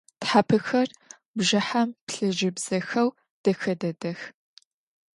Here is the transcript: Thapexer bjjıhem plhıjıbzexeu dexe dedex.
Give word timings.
Thapexer 0.25 0.89
bjjıhem 1.37 1.89
plhıjıbzexeu 2.07 3.07
dexe 3.43 3.73
dedex. 3.81 4.19